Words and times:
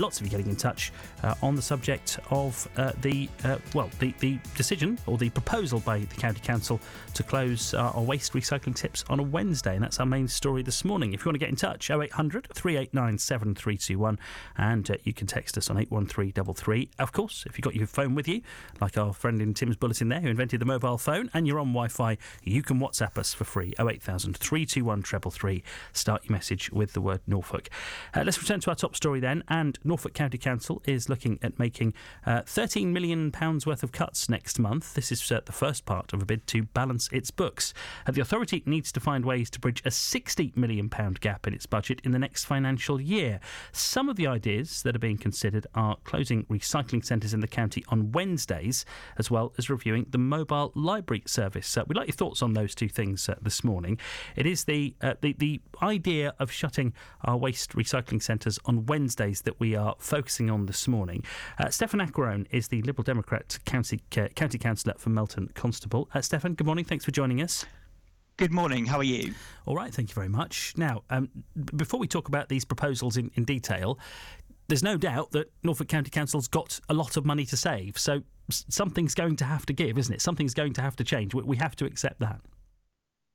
lots 0.00 0.18
of 0.18 0.26
you 0.26 0.30
getting 0.30 0.48
in 0.48 0.56
touch 0.56 0.92
uh, 1.22 1.34
on 1.42 1.54
the 1.54 1.62
subject 1.62 2.18
of 2.30 2.66
uh, 2.76 2.92
the 3.02 3.28
uh, 3.44 3.58
well, 3.74 3.90
the, 3.98 4.14
the 4.20 4.38
decision 4.56 4.98
or 5.06 5.18
the 5.18 5.28
proposal 5.30 5.80
by 5.80 5.98
the 5.98 6.16
county 6.16 6.40
council 6.40 6.80
to 7.14 7.22
close 7.22 7.74
uh, 7.74 7.92
our 7.94 8.02
waste 8.02 8.32
recycling 8.32 8.74
tips 8.74 9.04
on 9.08 9.20
a 9.20 9.22
Wednesday, 9.22 9.74
and 9.74 9.84
that's 9.84 10.00
our 10.00 10.06
main 10.06 10.26
story 10.26 10.62
this 10.62 10.84
morning. 10.84 11.12
If 11.12 11.20
you 11.20 11.26
want 11.26 11.34
to 11.34 11.38
get 11.38 11.50
in 11.50 11.56
touch, 11.56 11.90
0800 11.90 12.48
389 12.54 13.18
7321, 13.18 14.18
and 14.56 14.90
uh, 14.90 14.94
you 15.04 15.12
can 15.12 15.26
text 15.26 15.58
us 15.58 15.68
on 15.70 15.76
81333. 15.76 16.90
Of 16.98 17.12
course, 17.12 17.44
if 17.46 17.58
you've 17.58 17.64
got 17.64 17.74
your 17.74 17.86
phone 17.86 18.14
with 18.14 18.26
you, 18.26 18.40
like 18.80 18.96
our 18.96 19.12
friend 19.12 19.42
in 19.42 19.54
Tim's 19.54 19.76
bulletin 19.76 20.08
there 20.08 20.20
who 20.20 20.28
invented 20.28 20.60
the 20.60 20.66
mobile 20.66 20.98
phone, 20.98 21.30
and 21.34 21.46
you're 21.46 21.58
on 21.58 21.68
Wi-Fi, 21.68 22.16
you 22.42 22.62
can 22.62 22.80
WhatsApp 22.80 23.18
us 23.18 23.34
for 23.34 23.44
free 23.44 23.74
08000 23.78 24.36
321 24.36 25.02
333. 25.02 25.62
Start 25.92 26.24
your 26.24 26.32
message 26.32 26.70
with 26.72 26.94
the 26.94 27.00
word 27.00 27.20
Norfolk. 27.26 27.68
Let's 28.16 28.40
return 28.40 28.60
to 28.60 28.70
our 28.70 28.76
top 28.76 28.96
story 28.96 29.20
then, 29.20 29.44
and 29.48 29.78
Norfolk 29.90 30.14
County 30.14 30.38
Council 30.38 30.80
is 30.86 31.08
looking 31.08 31.40
at 31.42 31.58
making 31.58 31.94
uh, 32.24 32.42
13 32.46 32.92
million 32.92 33.32
pounds 33.32 33.66
worth 33.66 33.82
of 33.82 33.90
cuts 33.90 34.28
next 34.28 34.60
month. 34.60 34.94
This 34.94 35.10
is 35.10 35.32
uh, 35.32 35.40
the 35.44 35.50
first 35.50 35.84
part 35.84 36.12
of 36.12 36.22
a 36.22 36.24
bid 36.24 36.46
to 36.46 36.62
balance 36.62 37.08
its 37.10 37.32
books. 37.32 37.74
Uh, 38.06 38.12
the 38.12 38.20
authority 38.20 38.62
needs 38.66 38.92
to 38.92 39.00
find 39.00 39.24
ways 39.24 39.50
to 39.50 39.58
bridge 39.58 39.82
a 39.84 39.90
60 39.90 40.52
million 40.54 40.88
pound 40.88 41.20
gap 41.20 41.44
in 41.48 41.54
its 41.54 41.66
budget 41.66 42.00
in 42.04 42.12
the 42.12 42.20
next 42.20 42.44
financial 42.44 43.00
year. 43.00 43.40
Some 43.72 44.08
of 44.08 44.14
the 44.14 44.28
ideas 44.28 44.84
that 44.84 44.94
are 44.94 45.00
being 45.00 45.18
considered 45.18 45.66
are 45.74 45.96
closing 46.04 46.44
recycling 46.44 47.04
centres 47.04 47.34
in 47.34 47.40
the 47.40 47.48
county 47.48 47.84
on 47.88 48.12
Wednesdays, 48.12 48.84
as 49.18 49.28
well 49.28 49.52
as 49.58 49.68
reviewing 49.68 50.06
the 50.10 50.18
mobile 50.18 50.70
library 50.76 51.24
service. 51.26 51.76
Uh, 51.76 51.82
we'd 51.88 51.96
like 51.96 52.06
your 52.06 52.14
thoughts 52.14 52.42
on 52.42 52.52
those 52.52 52.76
two 52.76 52.88
things 52.88 53.28
uh, 53.28 53.34
this 53.42 53.64
morning. 53.64 53.98
It 54.36 54.46
is 54.46 54.66
the, 54.66 54.94
uh, 55.02 55.14
the 55.20 55.32
the 55.32 55.60
idea 55.82 56.32
of 56.38 56.52
shutting 56.52 56.92
our 57.24 57.36
waste 57.36 57.72
recycling 57.72 58.22
centres 58.22 58.56
on 58.66 58.86
Wednesdays 58.86 59.42
that 59.42 59.58
we 59.58 59.74
are 59.74 59.79
focusing 59.98 60.50
on 60.50 60.66
this 60.66 60.86
morning. 60.88 61.24
Uh, 61.58 61.68
Stefan 61.68 62.00
Aquarone 62.00 62.46
is 62.50 62.68
the 62.68 62.82
Liberal 62.82 63.04
Democrat 63.04 63.58
county 63.64 64.00
uh, 64.16 64.28
county 64.34 64.58
councillor 64.58 64.94
for 64.98 65.10
Melton 65.10 65.50
Constable. 65.54 66.08
Uh, 66.14 66.20
Stefan, 66.20 66.54
good 66.54 66.66
morning. 66.66 66.84
Thanks 66.84 67.04
for 67.04 67.10
joining 67.10 67.40
us. 67.42 67.64
Good 68.36 68.52
morning. 68.52 68.86
How 68.86 68.96
are 68.98 69.04
you? 69.04 69.34
All 69.66 69.76
right, 69.76 69.92
thank 69.92 70.08
you 70.08 70.14
very 70.14 70.28
much. 70.28 70.72
Now, 70.76 71.02
um, 71.10 71.28
before 71.76 72.00
we 72.00 72.06
talk 72.06 72.28
about 72.28 72.48
these 72.48 72.64
proposals 72.64 73.18
in, 73.18 73.30
in 73.34 73.44
detail, 73.44 73.98
there's 74.68 74.82
no 74.82 74.96
doubt 74.96 75.32
that 75.32 75.52
Norfolk 75.62 75.88
County 75.88 76.10
Council's 76.10 76.48
got 76.48 76.80
a 76.88 76.94
lot 76.94 77.18
of 77.18 77.26
money 77.26 77.44
to 77.44 77.56
save. 77.56 77.98
So 77.98 78.22
something's 78.48 79.14
going 79.14 79.36
to 79.36 79.44
have 79.44 79.66
to 79.66 79.72
give, 79.72 79.98
isn't 79.98 80.14
it? 80.14 80.22
Something's 80.22 80.54
going 80.54 80.72
to 80.74 80.80
have 80.80 80.96
to 80.96 81.04
change. 81.04 81.34
We 81.34 81.56
have 81.58 81.76
to 81.76 81.84
accept 81.84 82.20
that. 82.20 82.40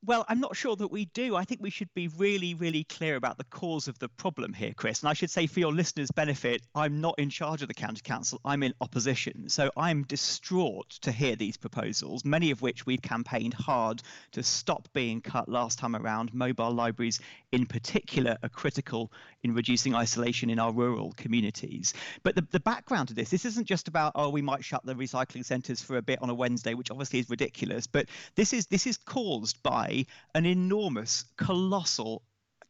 Well, 0.06 0.23
I'm 0.30 0.39
not 0.39 0.56
sure 0.56 0.75
that 0.75 0.89
we 0.89 1.06
do. 1.06 1.36
I 1.36 1.45
think 1.45 1.61
we 1.61 1.72
should 1.72 1.92
be 1.95 2.09
really, 2.09 2.53
really 2.53 2.84
clear 2.84 3.16
about 3.16 3.39
the 3.39 3.44
cause 3.45 3.88
of 3.88 3.98
the 3.98 4.08
problem 4.08 4.53
here, 4.53 4.72
Chris. 4.75 5.02
And 5.02 5.09
I 5.09 5.14
should 5.14 5.31
say, 5.31 5.48
for 5.48 5.59
your 5.59 5.73
listeners' 5.73 6.11
benefit, 6.11 6.61
I'm 6.75 7.02
not 7.02 7.16
in 7.17 7.31
charge 7.31 7.64
of 7.64 7.70
the 7.70 7.73
county 7.73 8.02
council. 8.03 8.39
I'm 8.45 8.61
in 8.61 8.76
opposition. 8.81 9.50
So 9.50 9.72
I'm 9.76 10.03
distraught 10.03 10.92
to 11.02 11.11
hear 11.11 11.36
these 11.36 11.58
proposals, 11.58 12.23
many 12.23 12.52
of 12.52 12.61
which 12.61 12.86
we've 12.86 13.02
campaigned 13.02 13.56
hard 13.56 14.03
to 14.33 14.44
stop 14.44 14.88
being 14.94 15.22
cut 15.22 15.50
last 15.50 15.80
time 15.80 15.95
around. 15.95 16.36
Mobile 16.36 16.72
libraries, 16.72 17.20
in 17.52 17.66
particular, 17.66 18.38
are 18.44 18.50
critical 18.50 19.11
in 19.42 19.56
reducing 19.56 19.95
isolation 19.95 20.52
in 20.52 20.59
our 20.59 20.72
rural 20.72 21.14
communities. 21.17 21.95
But 22.22 22.36
the, 22.36 22.45
the 22.52 22.59
background 22.59 23.08
to 23.08 23.16
this, 23.16 23.31
this 23.31 23.45
isn't 23.45 23.66
just 23.66 23.88
about, 23.88 24.11
oh, 24.14 24.30
we 24.30 24.44
might 24.44 24.64
shut 24.64 24.86
the 24.86 24.94
recycling 24.94 25.45
centres 25.45 25.81
for 25.81 25.98
a 25.98 26.02
bit 26.03 26.22
on 26.22 26.30
a 26.30 26.36
Wednesday, 26.36 26.76
which 26.76 26.92
obviously 26.92 27.17
is 27.17 27.30
ridiculous. 27.30 27.88
But 27.88 28.06
this 28.36 28.53
is 28.53 28.67
this 28.67 28.86
is 28.86 28.98
caused 28.98 29.64
by 29.64 29.95
an 30.34 30.46
enormous, 30.46 31.24
colossal 31.38 32.22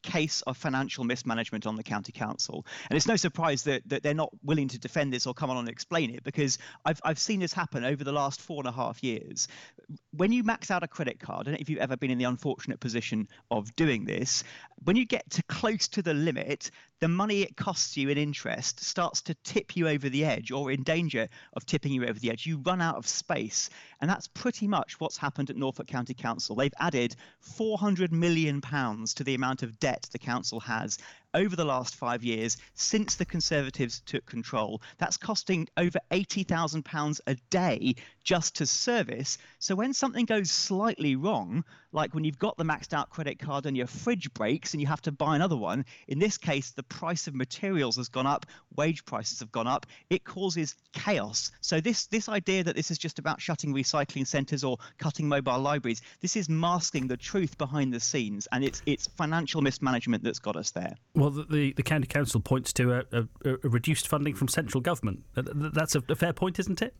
case 0.05 0.41
of 0.43 0.55
financial 0.55 1.03
mismanagement 1.03 1.65
on 1.65 1.75
the 1.75 1.83
county 1.83 2.11
council. 2.11 2.65
And 2.89 2.95
it's 2.95 3.07
no 3.07 3.15
surprise 3.15 3.63
that, 3.63 3.81
that 3.87 4.03
they're 4.03 4.13
not 4.13 4.29
willing 4.43 4.67
to 4.69 4.79
defend 4.79 5.11
this 5.11 5.25
or 5.25 5.33
come 5.33 5.49
on 5.49 5.57
and 5.57 5.67
explain 5.67 6.11
it 6.11 6.23
because 6.23 6.59
I've, 6.85 7.01
I've 7.03 7.19
seen 7.19 7.39
this 7.39 7.51
happen 7.51 7.83
over 7.83 8.03
the 8.03 8.11
last 8.11 8.39
four 8.39 8.59
and 8.59 8.67
a 8.67 8.71
half 8.71 9.03
years. 9.03 9.47
When 10.11 10.31
you 10.31 10.43
max 10.43 10.69
out 10.69 10.83
a 10.83 10.87
credit 10.87 11.19
card, 11.19 11.41
I 11.41 11.43
don't 11.43 11.53
know 11.53 11.59
if 11.61 11.69
you've 11.69 11.79
ever 11.79 11.97
been 11.97 12.11
in 12.11 12.17
the 12.17 12.25
unfortunate 12.25 12.79
position 12.79 13.27
of 13.49 13.75
doing 13.75 14.05
this, 14.05 14.43
when 14.83 14.95
you 14.95 15.05
get 15.05 15.29
to 15.31 15.43
close 15.43 15.87
to 15.89 16.01
the 16.01 16.13
limit, 16.13 16.69
the 16.99 17.07
money 17.07 17.41
it 17.41 17.57
costs 17.57 17.97
you 17.97 18.09
in 18.09 18.17
interest 18.17 18.79
starts 18.83 19.21
to 19.23 19.35
tip 19.43 19.75
you 19.75 19.87
over 19.87 20.07
the 20.07 20.23
edge 20.23 20.51
or 20.51 20.71
in 20.71 20.83
danger 20.83 21.27
of 21.53 21.65
tipping 21.65 21.91
you 21.91 22.05
over 22.05 22.19
the 22.19 22.31
edge. 22.31 22.45
You 22.45 22.57
run 22.57 22.81
out 22.81 22.95
of 22.95 23.07
space. 23.07 23.69
And 24.01 24.09
that's 24.09 24.27
pretty 24.27 24.67
much 24.67 24.99
what's 24.99 25.17
happened 25.17 25.49
at 25.49 25.55
Norfolk 25.55 25.87
County 25.87 26.13
Council. 26.13 26.55
They've 26.55 26.73
added 26.79 27.15
£400 27.57 28.11
million 28.11 28.61
to 28.61 29.23
the 29.23 29.35
amount 29.35 29.63
of 29.63 29.79
debt 29.79 29.94
debt 29.95 30.09
the 30.11 30.19
council 30.19 30.59
has 30.59 30.97
over 31.35 31.55
the 31.55 31.65
last 31.65 31.95
five 31.95 32.23
years 32.23 32.57
since 32.73 33.15
the 33.15 33.25
Conservatives 33.25 34.01
took 34.05 34.25
control. 34.25 34.81
That's 34.97 35.17
costing 35.17 35.67
over 35.77 35.99
£80,000 36.09 37.19
a 37.27 37.35
day 37.49 37.95
just 38.23 38.55
to 38.55 38.65
service. 38.65 39.37
So 39.59 39.75
when 39.75 39.93
something 39.93 40.25
goes 40.25 40.49
slightly 40.49 41.15
wrong, 41.15 41.63
like 41.91 42.13
when 42.13 42.23
you've 42.23 42.39
got 42.39 42.57
the 42.57 42.63
maxed 42.63 42.93
out 42.93 43.09
credit 43.09 43.39
card 43.39 43.65
and 43.65 43.77
your 43.77 43.87
fridge 43.87 44.33
breaks 44.33 44.73
and 44.73 44.81
you 44.81 44.87
have 44.87 45.01
to 45.03 45.11
buy 45.11 45.35
another 45.35 45.55
one, 45.55 45.85
in 46.07 46.19
this 46.19 46.37
case, 46.37 46.71
the 46.71 46.83
price 46.83 47.27
of 47.27 47.35
materials 47.35 47.97
has 47.97 48.09
gone 48.09 48.25
up, 48.25 48.45
wage 48.75 49.05
prices 49.05 49.39
have 49.39 49.51
gone 49.51 49.67
up, 49.67 49.85
it 50.09 50.23
causes 50.23 50.75
chaos. 50.93 51.51
So 51.61 51.79
this, 51.79 52.07
this 52.07 52.27
idea 52.27 52.63
that 52.63 52.75
this 52.75 52.91
is 52.91 52.97
just 52.97 53.19
about 53.19 53.41
shutting 53.41 53.73
recycling 53.73 54.25
centres 54.25 54.63
or 54.63 54.77
cutting 54.97 55.27
mobile 55.27 55.59
libraries, 55.59 56.01
this 56.21 56.35
is 56.35 56.49
masking 56.49 57.07
the 57.07 57.17
truth 57.17 57.57
behind 57.57 57.93
the 57.93 57.99
scenes 57.99 58.47
and 58.51 58.63
it's, 58.63 58.81
it's 58.85 59.07
financial 59.07 59.61
mismanagement 59.61 60.23
that's 60.23 60.39
got 60.39 60.55
us 60.55 60.71
there. 60.71 60.95
Well, 61.13 61.24
well, 61.25 61.45
the, 61.49 61.73
the 61.73 61.83
county 61.83 62.05
council 62.05 62.39
points 62.39 62.71
to 62.73 62.93
a, 62.93 63.03
a, 63.11 63.27
a 63.45 63.69
reduced 63.69 64.07
funding 64.07 64.35
from 64.35 64.47
central 64.47 64.79
government. 64.81 65.23
That's 65.33 65.95
a, 65.95 66.03
a 66.07 66.15
fair 66.15 66.33
point, 66.33 66.59
isn't 66.59 66.81
it? 66.81 66.93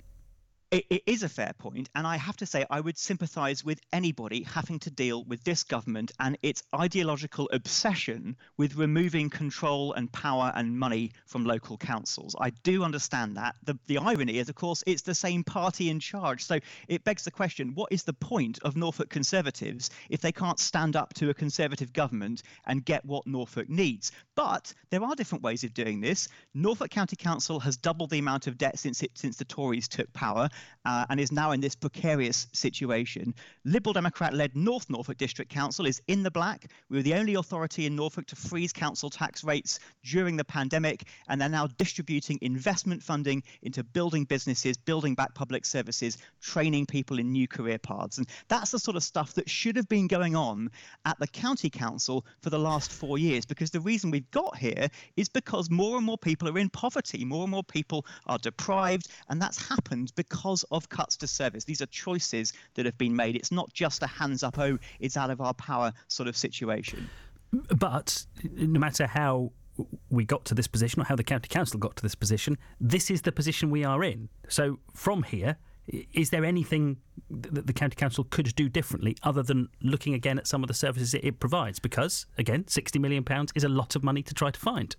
It, 0.71 0.85
it 0.89 1.03
is 1.05 1.23
a 1.23 1.29
fair 1.29 1.53
point, 1.57 1.89
and 1.95 2.07
I 2.07 2.17
have 2.17 2.37
to 2.37 2.45
say 2.45 2.65
I 2.69 2.79
would 2.79 2.97
sympathise 2.97 3.63
with 3.63 3.79
anybody 3.93 4.43
having 4.43 4.79
to 4.79 4.91
deal 4.91 5.23
with 5.23 5.43
this 5.43 5.63
government 5.63 6.11
and 6.19 6.37
its 6.41 6.63
ideological 6.73 7.49
obsession 7.53 8.35
with 8.57 8.75
removing 8.75 9.29
control 9.29 9.93
and 9.93 10.11
power 10.11 10.51
and 10.55 10.77
money 10.77 11.11
from 11.27 11.45
local 11.45 11.77
councils. 11.77 12.35
I 12.39 12.49
do 12.49 12.83
understand 12.83 13.37
that. 13.37 13.55
The 13.63 13.77
the 13.87 13.99
irony 13.99 14.39
is, 14.39 14.49
of 14.49 14.55
course, 14.55 14.83
it's 14.87 15.03
the 15.03 15.13
same 15.13 15.43
party 15.43 15.89
in 15.89 15.99
charge. 15.99 16.43
So 16.43 16.59
it 16.87 17.03
begs 17.03 17.23
the 17.23 17.31
question: 17.31 17.75
What 17.75 17.91
is 17.91 18.03
the 18.03 18.13
point 18.13 18.59
of 18.63 18.75
Norfolk 18.75 19.09
Conservatives 19.09 19.91
if 20.09 20.21
they 20.21 20.31
can't 20.31 20.59
stand 20.59 20.95
up 20.95 21.13
to 21.15 21.29
a 21.29 21.33
Conservative 21.33 21.93
government 21.93 22.41
and 22.65 22.83
get 22.83 23.05
what 23.05 23.27
Norfolk 23.27 23.69
needs? 23.69 24.11
But 24.35 24.73
there 24.89 25.03
are 25.03 25.15
different 25.15 25.43
ways 25.43 25.63
of 25.63 25.73
doing 25.73 26.01
this. 26.01 26.27
Norfolk 26.53 26.89
County 26.89 27.15
Council 27.15 27.59
has 27.59 27.77
doubled 27.77 28.09
the 28.09 28.19
amount 28.19 28.47
of 28.47 28.57
debt 28.57 28.79
since 28.79 29.03
it, 29.03 29.11
since 29.13 29.37
the 29.37 29.45
Tories 29.45 29.87
took 29.87 30.11
power 30.13 30.49
uh, 30.85 31.05
and 31.09 31.19
is 31.19 31.31
now 31.31 31.51
in 31.51 31.61
this 31.61 31.75
precarious 31.75 32.47
situation. 32.53 33.33
Liberal 33.63 33.93
Democrat 33.93 34.33
led 34.33 34.55
North 34.55 34.89
Norfolk 34.89 35.17
District 35.17 35.51
Council 35.51 35.85
is 35.85 36.01
in 36.07 36.23
the 36.23 36.31
black. 36.31 36.71
We 36.89 36.97
were 36.97 37.03
the 37.03 37.15
only 37.15 37.35
authority 37.35 37.85
in 37.85 37.95
Norfolk 37.95 38.27
to 38.27 38.35
freeze 38.35 38.71
council 38.71 39.09
tax 39.09 39.43
rates 39.43 39.79
during 40.03 40.37
the 40.37 40.45
pandemic, 40.45 41.03
and 41.27 41.39
they're 41.39 41.49
now 41.49 41.67
distributing 41.77 42.39
investment 42.41 43.01
funding 43.01 43.43
into 43.63 43.83
building 43.83 44.25
businesses, 44.25 44.77
building 44.77 45.15
back 45.15 45.33
public 45.33 45.65
services, 45.65 46.17
training 46.41 46.85
people 46.85 47.19
in 47.19 47.31
new 47.31 47.47
career 47.47 47.79
paths. 47.79 48.17
And 48.17 48.27
that's 48.47 48.71
the 48.71 48.79
sort 48.79 48.97
of 48.97 49.03
stuff 49.03 49.33
that 49.33 49.49
should 49.49 49.75
have 49.75 49.89
been 49.89 50.07
going 50.07 50.35
on 50.35 50.69
at 51.05 51.17
the 51.19 51.27
county 51.27 51.69
council 51.69 52.25
for 52.41 52.49
the 52.49 52.59
last 52.59 52.91
four 52.91 53.17
years, 53.17 53.45
because 53.45 53.71
the 53.71 53.79
reason 53.79 54.11
we've 54.11 54.29
got 54.31 54.57
here 54.57 54.87
is 55.15 55.29
because 55.29 55.69
more 55.69 55.97
and 55.97 56.05
more 56.05 56.17
people 56.17 56.47
are 56.47 56.57
in 56.57 56.69
poverty, 56.69 57.25
more 57.25 57.43
and 57.43 57.51
more 57.51 57.63
people 57.63 58.05
are 58.27 58.37
deprived, 58.37 59.07
and 59.29 59.41
that's 59.41 59.67
happened 59.67 60.11
because 60.15 60.44
because 60.45 60.63
of 60.69 60.87
cuts 60.89 61.17
to 61.17 61.25
service. 61.25 61.63
These 61.63 61.81
are 61.81 61.87
choices 61.87 62.53
that 62.75 62.85
have 62.85 62.95
been 62.99 63.15
made. 63.15 63.35
It's 63.35 63.51
not 63.51 63.73
just 63.73 64.03
a 64.03 64.07
hands 64.07 64.43
up, 64.43 64.59
oh, 64.59 64.77
it's 64.99 65.17
out 65.17 65.31
of 65.31 65.41
our 65.41 65.55
power 65.55 65.91
sort 66.07 66.29
of 66.29 66.37
situation. 66.37 67.09
But 67.51 68.23
no 68.53 68.79
matter 68.79 69.07
how 69.07 69.53
we 70.11 70.23
got 70.23 70.45
to 70.45 70.53
this 70.53 70.67
position 70.67 71.01
or 71.01 71.05
how 71.05 71.15
the 71.15 71.23
county 71.23 71.47
council 71.47 71.79
got 71.79 71.95
to 71.95 72.03
this 72.03 72.13
position, 72.13 72.59
this 72.79 73.09
is 73.09 73.23
the 73.23 73.31
position 73.31 73.71
we 73.71 73.83
are 73.83 74.03
in. 74.03 74.29
So 74.47 74.77
from 74.93 75.23
here, 75.23 75.57
is 76.13 76.29
there 76.29 76.45
anything 76.45 76.97
that 77.31 77.65
the 77.65 77.73
county 77.73 77.95
council 77.95 78.23
could 78.25 78.55
do 78.55 78.69
differently 78.69 79.17
other 79.23 79.41
than 79.41 79.69
looking 79.81 80.13
again 80.13 80.37
at 80.37 80.45
some 80.45 80.63
of 80.63 80.67
the 80.67 80.75
services 80.75 81.15
it 81.15 81.39
provides? 81.39 81.79
Because 81.79 82.27
again, 82.37 82.67
sixty 82.67 82.99
million 82.99 83.23
pounds 83.23 83.51
is 83.55 83.63
a 83.63 83.69
lot 83.69 83.95
of 83.95 84.03
money 84.03 84.21
to 84.21 84.33
try 84.35 84.51
to 84.51 84.59
find 84.59 84.95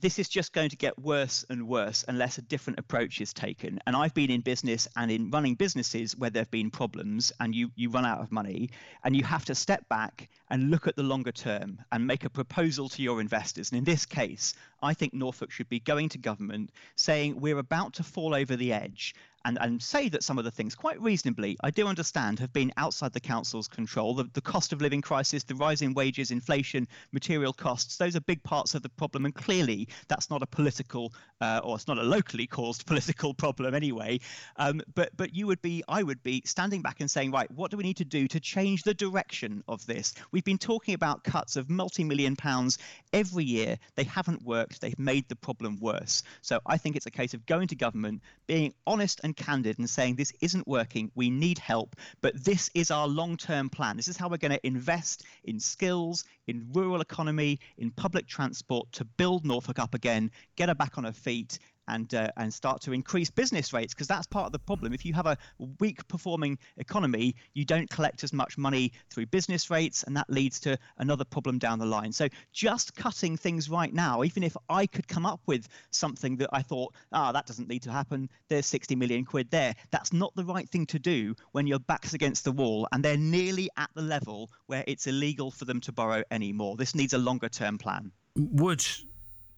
this 0.00 0.18
is 0.18 0.28
just 0.28 0.52
going 0.52 0.70
to 0.70 0.76
get 0.76 0.98
worse 0.98 1.44
and 1.50 1.68
worse 1.68 2.04
unless 2.08 2.38
a 2.38 2.42
different 2.42 2.78
approach 2.78 3.20
is 3.20 3.32
taken. 3.32 3.78
And 3.86 3.94
I've 3.94 4.14
been 4.14 4.30
in 4.30 4.40
business 4.40 4.88
and 4.96 5.10
in 5.10 5.30
running 5.30 5.54
businesses 5.54 6.16
where 6.16 6.30
there 6.30 6.42
have 6.42 6.50
been 6.50 6.70
problems 6.70 7.32
and 7.40 7.54
you, 7.54 7.70
you 7.76 7.90
run 7.90 8.06
out 8.06 8.20
of 8.20 8.32
money 8.32 8.70
and 9.04 9.14
you 9.14 9.24
have 9.24 9.44
to 9.46 9.54
step 9.54 9.88
back 9.88 10.28
and 10.48 10.70
look 10.70 10.86
at 10.86 10.96
the 10.96 11.02
longer 11.02 11.32
term 11.32 11.78
and 11.92 12.06
make 12.06 12.24
a 12.24 12.30
proposal 12.30 12.88
to 12.88 13.02
your 13.02 13.20
investors. 13.20 13.70
And 13.70 13.78
in 13.78 13.84
this 13.84 14.06
case, 14.06 14.54
I 14.82 14.94
think 14.94 15.14
Norfolk 15.14 15.50
should 15.50 15.68
be 15.68 15.80
going 15.80 16.08
to 16.10 16.18
government 16.18 16.70
saying 16.96 17.40
we're 17.40 17.58
about 17.58 17.94
to 17.94 18.02
fall 18.02 18.34
over 18.34 18.56
the 18.56 18.72
edge 18.72 19.14
and, 19.44 19.58
and 19.60 19.82
say 19.82 20.08
that 20.08 20.22
some 20.22 20.38
of 20.38 20.44
the 20.44 20.50
things, 20.50 20.74
quite 20.74 21.00
reasonably, 21.00 21.56
I 21.62 21.70
do 21.70 21.86
understand, 21.86 22.38
have 22.40 22.52
been 22.52 22.72
outside 22.76 23.12
the 23.12 23.20
council's 23.20 23.68
control. 23.68 24.14
The, 24.14 24.28
the 24.34 24.40
cost 24.40 24.72
of 24.72 24.82
living 24.82 25.00
crisis, 25.00 25.44
the 25.44 25.54
rising 25.54 25.94
wages, 25.94 26.30
inflation, 26.30 26.86
material 27.12 27.52
costs, 27.52 27.96
those 27.96 28.16
are 28.16 28.20
big 28.20 28.42
parts 28.42 28.74
of 28.74 28.82
the 28.82 28.88
problem. 28.88 29.24
And 29.24 29.34
clearly, 29.34 29.88
that's 30.08 30.30
not 30.30 30.42
a 30.42 30.46
political 30.46 31.12
uh, 31.40 31.60
or 31.64 31.76
it's 31.76 31.88
not 31.88 31.98
a 31.98 32.02
locally 32.02 32.46
caused 32.46 32.86
political 32.86 33.32
problem 33.32 33.74
anyway. 33.74 34.20
Um, 34.56 34.82
but 34.94 35.16
but 35.16 35.34
you 35.34 35.46
would 35.46 35.62
be, 35.62 35.82
I 35.88 36.02
would 36.02 36.22
be 36.22 36.42
standing 36.44 36.82
back 36.82 37.00
and 37.00 37.10
saying, 37.10 37.30
right, 37.30 37.50
what 37.50 37.70
do 37.70 37.76
we 37.76 37.82
need 37.82 37.96
to 37.98 38.04
do 38.04 38.28
to 38.28 38.40
change 38.40 38.82
the 38.82 38.94
direction 38.94 39.64
of 39.68 39.84
this? 39.86 40.14
We've 40.32 40.44
been 40.44 40.58
talking 40.58 40.94
about 40.94 41.24
cuts 41.24 41.56
of 41.56 41.70
multi-million 41.70 42.36
pounds 42.36 42.78
every 43.12 43.44
year. 43.44 43.78
They 43.94 44.04
haven't 44.04 44.42
worked. 44.42 44.69
They've 44.78 44.98
made 44.98 45.28
the 45.28 45.36
problem 45.36 45.78
worse. 45.80 46.22
So 46.42 46.60
I 46.66 46.76
think 46.76 46.96
it's 46.96 47.06
a 47.06 47.10
case 47.10 47.32
of 47.32 47.46
going 47.46 47.68
to 47.68 47.74
government, 47.74 48.22
being 48.46 48.74
honest 48.86 49.20
and 49.24 49.30
and 49.30 49.36
candid 49.36 49.78
and 49.78 49.88
saying 49.88 50.16
this 50.16 50.32
isn't 50.40 50.66
working, 50.66 51.12
we 51.14 51.30
need 51.30 51.56
help, 51.56 51.94
but 52.20 52.34
this 52.44 52.68
is 52.74 52.90
our 52.90 53.06
long 53.06 53.36
term 53.36 53.70
plan. 53.70 53.96
This 53.96 54.08
is 54.08 54.16
how 54.16 54.28
we're 54.28 54.38
going 54.38 54.50
to 54.50 54.66
invest 54.66 55.24
in 55.44 55.60
skills, 55.60 56.24
in 56.48 56.66
rural 56.72 57.00
economy, 57.00 57.60
in 57.78 57.92
public 57.92 58.26
transport 58.26 58.90
to 58.92 59.04
build 59.04 59.46
Norfolk 59.46 59.78
up 59.78 59.94
again, 59.94 60.32
get 60.56 60.68
her 60.68 60.74
back 60.74 60.98
on 60.98 61.04
her 61.04 61.12
feet, 61.12 61.60
and 61.90 62.14
uh, 62.14 62.30
and 62.36 62.52
start 62.52 62.80
to 62.82 62.92
increase 62.92 63.30
business 63.30 63.72
rates 63.72 63.94
because 63.94 64.06
that's 64.06 64.26
part 64.26 64.46
of 64.46 64.52
the 64.52 64.58
problem. 64.58 64.92
If 64.92 65.04
you 65.04 65.12
have 65.14 65.26
a 65.26 65.36
weak 65.78 66.06
performing 66.08 66.58
economy, 66.76 67.34
you 67.54 67.64
don't 67.64 67.88
collect 67.90 68.24
as 68.24 68.32
much 68.32 68.56
money 68.56 68.92
through 69.10 69.26
business 69.26 69.70
rates, 69.70 70.02
and 70.04 70.16
that 70.16 70.30
leads 70.30 70.60
to 70.60 70.78
another 70.98 71.24
problem 71.24 71.58
down 71.58 71.78
the 71.78 71.86
line. 71.86 72.12
So 72.12 72.28
just 72.52 72.94
cutting 72.94 73.36
things 73.36 73.68
right 73.68 73.92
now, 73.92 74.24
even 74.24 74.42
if 74.42 74.56
I 74.68 74.86
could 74.86 75.08
come 75.08 75.26
up 75.26 75.40
with 75.46 75.68
something 75.90 76.36
that 76.36 76.50
I 76.52 76.62
thought, 76.62 76.94
ah, 77.12 77.32
that 77.32 77.46
doesn't 77.46 77.68
need 77.68 77.82
to 77.82 77.92
happen. 77.92 78.28
There's 78.48 78.66
60 78.66 78.96
million 78.96 79.24
quid 79.24 79.50
there. 79.50 79.74
That's 79.90 80.12
not 80.12 80.34
the 80.34 80.44
right 80.44 80.68
thing 80.68 80.86
to 80.86 80.98
do 80.98 81.34
when 81.52 81.66
your 81.66 81.78
back's 81.78 82.14
against 82.14 82.44
the 82.44 82.52
wall 82.52 82.88
and 82.92 83.04
they're 83.04 83.16
nearly 83.16 83.68
at 83.76 83.90
the 83.94 84.02
level 84.02 84.50
where 84.66 84.84
it's 84.86 85.06
illegal 85.06 85.50
for 85.50 85.64
them 85.64 85.80
to 85.80 85.92
borrow 85.92 86.22
anymore. 86.30 86.76
This 86.76 86.94
needs 86.94 87.12
a 87.12 87.18
longer 87.18 87.48
term 87.48 87.78
plan. 87.78 88.12
Would 88.36 88.84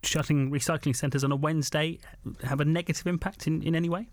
shutting 0.02 0.50
recycling 0.50 0.94
centres 0.94 1.24
on 1.24 1.32
a 1.32 1.36
Wednesday 1.36 1.98
have 2.44 2.60
a 2.60 2.64
negative 2.64 3.06
impact 3.06 3.46
in, 3.46 3.62
in 3.62 3.74
any 3.74 3.88
way? 3.88 4.08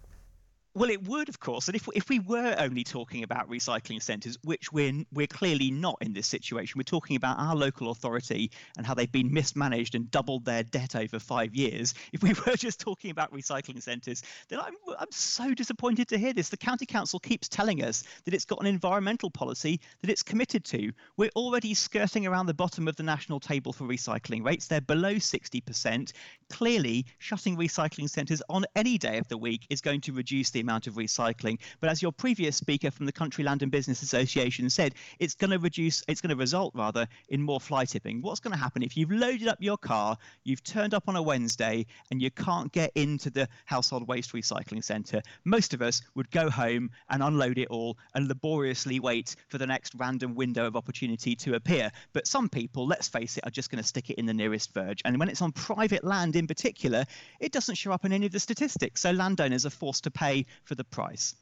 Well, 0.80 0.92
it 0.92 1.06
would, 1.10 1.28
of 1.28 1.42
course. 1.42 1.68
And 1.68 1.76
if 1.76 1.90
if 1.94 2.08
we 2.08 2.20
were 2.20 2.56
only 2.58 2.86
talking 2.86 3.24
about 3.24 3.50
recycling 3.50 4.02
centres, 4.02 4.38
which 4.46 4.72
we're 4.72 5.04
we're 5.12 5.28
clearly 5.28 5.72
not 5.72 5.98
in 6.00 6.14
this 6.14 6.26
situation, 6.26 6.78
we're 6.78 6.84
talking 6.84 7.18
about 7.18 7.38
our 7.38 7.54
local 7.54 7.92
authority 7.92 8.50
and 8.78 8.86
how 8.86 8.94
they've 8.94 9.12
been 9.12 9.34
mismanaged 9.34 9.96
and 9.96 10.10
doubled 10.10 10.46
their 10.46 10.64
debt 10.64 10.96
over 10.96 11.20
five 11.20 11.54
years. 11.54 11.96
If 12.14 12.24
we 12.24 12.30
were 12.48 12.56
just 12.56 12.80
talking 12.80 13.12
about 13.12 13.34
recycling 13.34 13.84
centres, 13.84 14.24
then 14.48 14.62
I'm 14.62 14.74
I'm 14.98 15.12
so 15.12 15.54
disappointed 15.54 16.08
to 16.08 16.18
hear 16.18 16.32
this. 16.32 16.48
The 16.48 16.56
county 16.56 16.86
council 16.86 17.20
keeps 17.20 17.50
telling 17.50 17.84
us 17.84 18.06
that 18.24 18.34
it's 18.34 18.46
got 18.46 18.62
an 18.62 18.68
environmental 18.68 19.30
policy 19.30 19.82
that 20.00 20.10
it's 20.10 20.24
committed 20.24 20.64
to. 20.64 20.94
We're 21.18 21.32
already 21.36 21.74
skirting 21.74 22.26
around 22.26 22.46
the 22.46 22.54
bottom 22.54 22.88
of 22.88 22.96
the 22.96 23.04
national 23.04 23.42
table 23.42 23.74
for 23.74 23.84
recycling 23.84 24.46
rates. 24.46 24.68
They're 24.68 24.80
below 24.80 25.16
60%. 25.16 26.14
Clearly, 26.50 27.06
shutting 27.18 27.58
recycling 27.58 28.10
centres 28.10 28.42
on 28.48 28.64
any 28.78 28.98
day 28.98 29.18
of 29.18 29.28
the 29.28 29.38
week 29.38 29.68
is 29.70 29.82
going 29.82 30.00
to 30.02 30.14
reduce 30.14 30.52
the 30.52 30.69
amount 30.70 30.86
of 30.86 30.94
recycling. 30.96 31.58
But 31.82 31.90
as 31.90 32.02
your 32.02 32.12
previous 32.12 32.56
speaker 32.56 32.92
from 32.92 33.08
the 33.08 33.12
Country 33.12 33.44
Land 33.44 33.64
and 33.64 33.72
Business 33.72 34.04
Association 34.04 34.70
said, 34.70 34.94
it's 35.18 35.34
going 35.34 35.50
to 35.50 35.58
reduce, 35.58 36.04
it's 36.08 36.22
going 36.22 36.30
to 36.30 36.36
result 36.36 36.74
rather 36.76 37.08
in 37.30 37.42
more 37.42 37.60
fly 37.60 37.86
tipping. 37.86 38.22
What's 38.22 38.40
going 38.40 38.54
to 38.54 38.60
happen 38.60 38.84
if 38.84 38.96
you've 38.96 39.12
loaded 39.12 39.48
up 39.48 39.58
your 39.60 39.78
car, 39.78 40.16
you've 40.44 40.64
turned 40.64 40.94
up 40.94 41.06
on 41.08 41.16
a 41.16 41.24
Wednesday, 41.24 41.88
and 42.12 42.22
you 42.22 42.30
can't 42.30 42.72
get 42.72 42.92
into 42.94 43.32
the 43.32 43.48
household 43.66 44.08
waste 44.08 44.34
recycling 44.34 44.84
centre? 44.84 45.22
Most 45.44 45.74
of 45.74 45.82
us 45.82 46.02
would 46.14 46.30
go 46.30 46.52
home 46.52 46.92
and 47.10 47.24
unload 47.24 47.58
it 47.58 47.70
all 47.70 47.98
and 48.14 48.28
laboriously 48.28 49.00
wait 49.00 49.36
for 49.48 49.58
the 49.58 49.66
next 49.66 49.96
random 49.96 50.36
window 50.36 50.68
of 50.68 50.76
opportunity 50.76 51.36
to 51.38 51.56
appear. 51.56 51.92
But 52.14 52.28
some 52.28 52.48
people, 52.48 52.86
let's 52.86 53.08
face 53.08 53.38
it, 53.38 53.48
are 53.48 53.50
just 53.50 53.72
going 53.72 53.82
to 53.82 53.88
stick 53.88 54.12
it 54.12 54.20
in 54.20 54.28
the 54.28 54.34
nearest 54.34 54.72
verge. 54.74 55.02
And 55.04 55.18
when 55.18 55.30
it's 55.30 55.42
on 55.42 55.52
private 55.52 56.04
land 56.04 56.36
in 56.36 56.46
particular, 56.46 57.06
it 57.40 57.52
doesn't 57.52 57.76
show 57.76 57.92
up 57.92 58.06
in 58.06 58.14
any 58.14 58.28
of 58.28 58.32
the 58.32 58.40
statistics. 58.40 59.02
So 59.02 59.12
landowners 59.12 59.66
are 59.66 59.72
forced 59.72 60.04
to 60.04 60.12
pay 60.12 60.46
for 60.64 60.76
the 60.76 60.84
price. 60.84 61.36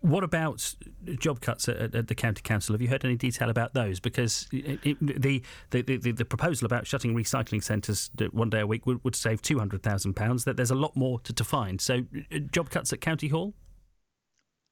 What 0.00 0.22
about 0.22 0.74
job 1.18 1.40
cuts 1.40 1.68
at, 1.68 1.94
at, 1.94 2.08
the 2.08 2.14
county 2.14 2.42
council? 2.42 2.74
Have 2.74 2.82
you 2.82 2.88
heard 2.88 3.04
any 3.04 3.16
detail 3.16 3.48
about 3.48 3.74
those? 3.74 3.98
Because 3.98 4.46
it, 4.52 4.78
it, 4.84 4.98
the, 5.00 5.42
the, 5.70 5.82
the, 5.82 6.12
the, 6.12 6.24
proposal 6.24 6.66
about 6.66 6.86
shutting 6.86 7.14
recycling 7.14 7.62
centres 7.62 8.10
one 8.30 8.50
day 8.50 8.60
a 8.60 8.66
week 8.66 8.86
would, 8.86 9.02
would 9.04 9.16
save 9.16 9.42
two 9.42 9.58
hundred 9.58 9.82
thousand 9.82 10.14
pounds. 10.14 10.44
That 10.44 10.56
there's 10.56 10.70
a 10.70 10.76
lot 10.76 10.94
more 10.96 11.18
to, 11.20 11.32
to 11.32 11.44
find. 11.44 11.80
So, 11.80 12.02
uh, 12.32 12.38
job 12.52 12.70
cuts 12.70 12.92
at 12.92 13.00
County 13.00 13.28
Hall. 13.28 13.54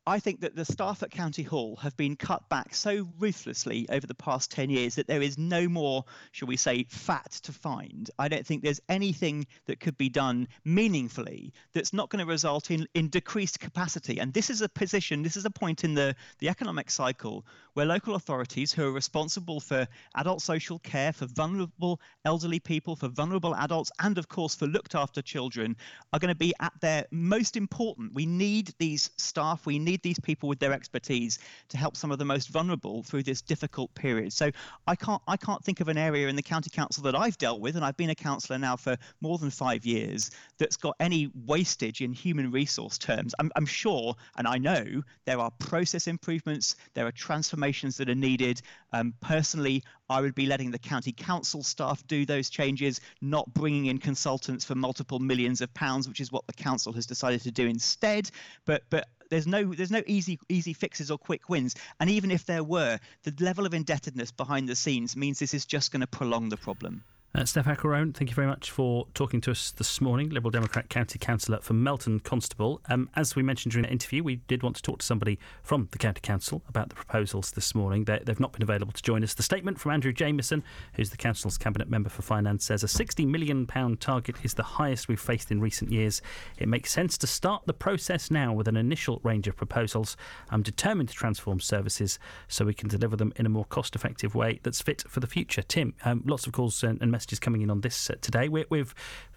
I 0.06 0.18
think 0.18 0.40
that 0.42 0.54
the 0.54 0.66
staff 0.66 1.02
at 1.02 1.10
County 1.10 1.42
Hall 1.42 1.76
have 1.76 1.96
been 1.96 2.14
cut 2.14 2.46
back 2.50 2.74
so 2.74 3.08
ruthlessly 3.18 3.86
over 3.88 4.06
the 4.06 4.14
past 4.14 4.50
10 4.50 4.68
years 4.68 4.96
that 4.96 5.06
there 5.06 5.22
is 5.22 5.38
no 5.38 5.66
more, 5.66 6.04
shall 6.32 6.46
we 6.46 6.58
say, 6.58 6.84
fat 6.90 7.30
to 7.44 7.52
find. 7.52 8.10
I 8.18 8.28
don't 8.28 8.46
think 8.46 8.62
there's 8.62 8.82
anything 8.90 9.46
that 9.64 9.80
could 9.80 9.96
be 9.96 10.10
done 10.10 10.48
meaningfully 10.62 11.54
that's 11.72 11.94
not 11.94 12.10
going 12.10 12.22
to 12.22 12.30
result 12.30 12.70
in, 12.70 12.86
in 12.92 13.08
decreased 13.08 13.60
capacity. 13.60 14.18
And 14.18 14.34
this 14.34 14.50
is 14.50 14.60
a 14.60 14.68
position, 14.68 15.22
this 15.22 15.38
is 15.38 15.46
a 15.46 15.50
point 15.50 15.84
in 15.84 15.94
the, 15.94 16.14
the 16.38 16.50
economic 16.50 16.90
cycle 16.90 17.46
where 17.74 17.84
local 17.84 18.14
authorities 18.14 18.72
who 18.72 18.86
are 18.86 18.92
responsible 18.92 19.60
for 19.60 19.86
adult 20.14 20.40
social 20.40 20.78
care, 20.78 21.12
for 21.12 21.26
vulnerable 21.26 22.00
elderly 22.24 22.60
people, 22.60 22.96
for 22.96 23.08
vulnerable 23.08 23.54
adults, 23.56 23.90
and 24.00 24.16
of 24.16 24.28
course 24.28 24.54
for 24.54 24.66
looked 24.66 24.94
after 24.94 25.20
children 25.20 25.76
are 26.12 26.18
going 26.18 26.32
to 26.32 26.38
be 26.38 26.54
at 26.60 26.72
their 26.80 27.04
most 27.10 27.56
important. 27.56 28.14
We 28.14 28.26
need 28.26 28.72
these 28.78 29.10
staff, 29.16 29.66
we 29.66 29.78
need 29.78 30.02
these 30.02 30.20
people 30.20 30.48
with 30.48 30.60
their 30.60 30.72
expertise 30.72 31.38
to 31.68 31.76
help 31.76 31.96
some 31.96 32.12
of 32.12 32.18
the 32.18 32.24
most 32.24 32.48
vulnerable 32.48 33.02
through 33.02 33.24
this 33.24 33.42
difficult 33.42 33.92
period. 33.94 34.32
So 34.32 34.50
I 34.86 34.94
can't 34.94 35.22
I 35.26 35.36
can't 35.36 35.62
think 35.64 35.80
of 35.80 35.88
an 35.88 35.98
area 35.98 36.28
in 36.28 36.36
the 36.36 36.42
county 36.42 36.70
council 36.70 37.02
that 37.04 37.16
I've 37.16 37.38
dealt 37.38 37.60
with, 37.60 37.74
and 37.74 37.84
I've 37.84 37.96
been 37.96 38.10
a 38.10 38.14
councillor 38.14 38.58
now 38.58 38.76
for 38.76 38.96
more 39.20 39.38
than 39.38 39.50
five 39.50 39.84
years, 39.84 40.30
that's 40.58 40.76
got 40.76 40.94
any 41.00 41.30
wastage 41.46 42.00
in 42.00 42.12
human 42.12 42.52
resource 42.52 42.98
terms. 42.98 43.34
I'm, 43.40 43.50
I'm 43.56 43.66
sure, 43.66 44.14
and 44.36 44.46
I 44.46 44.58
know 44.58 45.02
there 45.24 45.40
are 45.40 45.50
process 45.58 46.06
improvements, 46.06 46.76
there 46.94 47.06
are 47.06 47.12
transformations 47.12 47.63
that 47.72 48.08
are 48.08 48.14
needed. 48.14 48.60
Um, 48.92 49.14
personally, 49.20 49.82
I 50.08 50.20
would 50.20 50.34
be 50.34 50.46
letting 50.46 50.70
the 50.70 50.78
county 50.78 51.12
council 51.12 51.62
staff 51.62 52.06
do 52.06 52.26
those 52.26 52.50
changes, 52.50 53.00
not 53.20 53.52
bringing 53.54 53.86
in 53.86 53.98
consultants 53.98 54.64
for 54.64 54.74
multiple 54.74 55.18
millions 55.18 55.60
of 55.60 55.72
pounds, 55.72 56.06
which 56.08 56.20
is 56.20 56.30
what 56.30 56.46
the 56.46 56.52
council 56.52 56.92
has 56.92 57.06
decided 57.06 57.42
to 57.42 57.50
do 57.50 57.66
instead. 57.66 58.30
But 58.64 58.82
but 58.90 59.08
there's 59.30 59.46
no 59.46 59.74
there's 59.74 59.90
no 59.90 60.02
easy 60.06 60.38
easy 60.48 60.72
fixes 60.72 61.10
or 61.10 61.18
quick 61.18 61.48
wins. 61.48 61.74
And 62.00 62.10
even 62.10 62.30
if 62.30 62.44
there 62.44 62.64
were, 62.64 62.98
the 63.22 63.34
level 63.44 63.66
of 63.66 63.74
indebtedness 63.74 64.30
behind 64.30 64.68
the 64.68 64.76
scenes 64.76 65.16
means 65.16 65.38
this 65.38 65.54
is 65.54 65.66
just 65.66 65.90
going 65.90 66.02
to 66.02 66.06
prolong 66.06 66.50
the 66.50 66.56
problem. 66.56 67.02
Uh, 67.36 67.44
Steph 67.44 67.66
Aquarone, 67.66 68.14
thank 68.14 68.30
you 68.30 68.34
very 68.36 68.46
much 68.46 68.70
for 68.70 69.08
talking 69.12 69.40
to 69.40 69.50
us 69.50 69.72
this 69.72 70.00
morning, 70.00 70.28
Liberal 70.28 70.52
Democrat 70.52 70.88
County 70.88 71.18
Councillor 71.18 71.58
for 71.60 71.72
Melton 71.72 72.20
Constable. 72.20 72.80
Um, 72.88 73.10
as 73.16 73.34
we 73.34 73.42
mentioned 73.42 73.72
during 73.72 73.86
the 73.86 73.90
interview, 73.90 74.22
we 74.22 74.36
did 74.36 74.62
want 74.62 74.76
to 74.76 74.82
talk 74.82 75.00
to 75.00 75.04
somebody 75.04 75.40
from 75.64 75.88
the 75.90 75.98
County 75.98 76.20
Council 76.20 76.62
about 76.68 76.90
the 76.90 76.94
proposals 76.94 77.50
this 77.50 77.74
morning. 77.74 78.04
They, 78.04 78.20
have 78.24 78.38
not 78.38 78.52
been 78.52 78.62
available 78.62 78.92
to 78.92 79.02
join 79.02 79.24
us. 79.24 79.34
The 79.34 79.42
statement 79.42 79.80
from 79.80 79.90
Andrew 79.90 80.12
Jamieson, 80.12 80.62
who's 80.92 81.10
the 81.10 81.16
Council's 81.16 81.58
Cabinet 81.58 81.90
Member 81.90 82.08
for 82.08 82.22
Finance, 82.22 82.66
says 82.66 82.84
a 82.84 82.86
£60 82.86 83.26
million 83.26 83.66
target 83.96 84.36
is 84.44 84.54
the 84.54 84.62
highest 84.62 85.08
we've 85.08 85.18
faced 85.18 85.50
in 85.50 85.60
recent 85.60 85.90
years. 85.90 86.22
It 86.58 86.68
makes 86.68 86.92
sense 86.92 87.18
to 87.18 87.26
start 87.26 87.64
the 87.66 87.74
process 87.74 88.30
now 88.30 88.52
with 88.52 88.68
an 88.68 88.76
initial 88.76 89.20
range 89.24 89.48
of 89.48 89.56
proposals. 89.56 90.16
I'm 90.50 90.62
determined 90.62 91.08
to 91.08 91.16
transform 91.16 91.58
services 91.58 92.20
so 92.46 92.64
we 92.64 92.74
can 92.74 92.88
deliver 92.88 93.16
them 93.16 93.32
in 93.34 93.44
a 93.44 93.48
more 93.48 93.64
cost 93.64 93.96
effective 93.96 94.36
way 94.36 94.60
that's 94.62 94.80
fit 94.80 95.02
for 95.08 95.18
the 95.18 95.26
future. 95.26 95.62
Tim, 95.62 95.94
um, 96.04 96.22
lots 96.24 96.46
of 96.46 96.52
calls 96.52 96.84
and, 96.84 97.02
and 97.02 97.10
messages 97.10 97.23
messages 97.24 97.38
coming 97.38 97.62
in 97.62 97.70
on 97.70 97.80
this 97.80 98.10
today. 98.20 98.48
we 98.48 98.78
have 98.78 98.94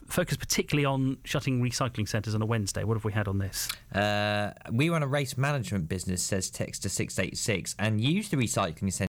focused 0.08 0.39
particularly 0.39 0.86
on 0.86 1.17
shutting 1.24 1.62
recycling 1.62 2.08
centres 2.08 2.36
on 2.36 2.41
a 2.41 2.46
Wednesday. 2.46 2.84
What 2.84 2.96
have 2.96 3.06
we 3.06 3.13
had 3.13 3.27
on 3.27 3.38
this? 3.38 3.70
Uh, 3.94 4.51
we 4.72 4.89
run 4.89 5.03
a 5.03 5.08
race 5.08 5.38
management 5.38 5.88
business, 5.88 6.22
says 6.24 6.50
text 6.50 6.84
to 6.84 6.89
686, 6.89 7.75
and 7.79 8.01
use 8.01 8.29
the 8.29 8.38
recycling 8.38 8.91
centre 8.91 9.06